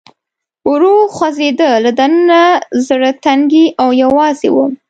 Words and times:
ورو 0.69 0.95
خوځېده، 1.15 1.71
له 1.85 1.91
دننه 1.99 2.41
زړه 2.87 3.09
تنګی 3.25 3.65
او 3.81 3.89
یوازې 4.03 4.47
ووم. 4.51 4.73